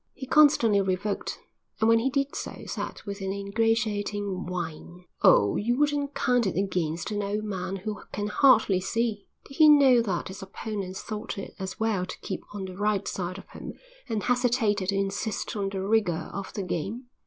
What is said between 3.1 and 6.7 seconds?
an ingratiating whine: "Oh, you wouldn't count it